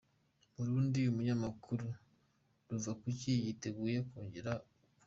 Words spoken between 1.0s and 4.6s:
Umunyamakuru Ruvakuki yiteguye kongera